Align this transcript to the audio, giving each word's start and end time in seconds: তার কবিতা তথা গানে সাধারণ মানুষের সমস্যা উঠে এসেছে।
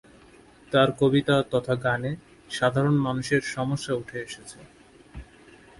তার 0.71 0.89
কবিতা 0.99 1.35
তথা 1.51 1.75
গানে 1.83 2.11
সাধারণ 2.49 2.95
মানুষের 2.97 3.41
সমস্যা 3.55 3.93
উঠে 3.95 4.17
এসেছে। 4.19 4.59